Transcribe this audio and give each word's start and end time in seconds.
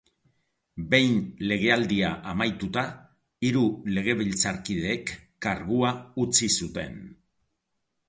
Behin 0.93 1.13
legealdia 1.51 2.09
amaituta, 2.31 2.85
hiru 3.51 3.67
legebiltzarkideek 3.99 5.15
kargua 5.49 5.97
utzi 6.29 6.55
zuten. 6.63 7.03